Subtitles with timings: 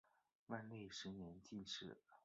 [0.47, 1.95] 万历十年进士。